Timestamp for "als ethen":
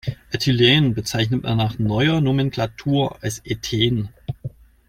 3.21-4.09